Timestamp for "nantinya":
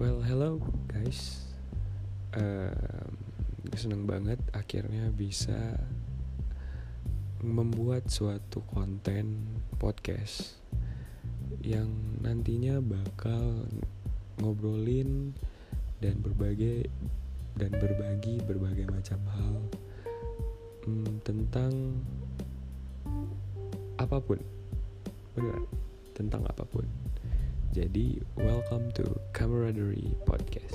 12.24-12.80